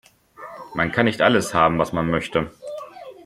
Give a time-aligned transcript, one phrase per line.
[0.73, 2.49] Man kann nicht alles haben, was man möchte.